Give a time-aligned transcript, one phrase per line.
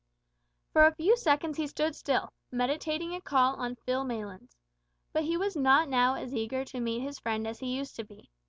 [0.73, 4.57] For a few seconds he stood still, meditating a call on Phil Maylands.
[5.13, 8.03] But he was not now as eager to meet his friend as he used to
[8.03, 8.31] be.